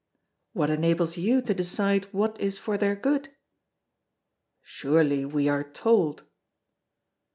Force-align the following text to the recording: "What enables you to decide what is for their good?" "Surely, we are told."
"What 0.53 0.71
enables 0.71 1.15
you 1.15 1.43
to 1.43 1.53
decide 1.53 2.05
what 2.05 2.41
is 2.41 2.57
for 2.57 2.75
their 2.75 2.95
good?" 2.95 3.29
"Surely, 4.63 5.25
we 5.25 5.47
are 5.47 5.63
told." 5.63 6.23